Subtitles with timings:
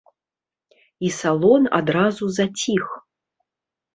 [1.09, 2.85] І салон адразу заціх.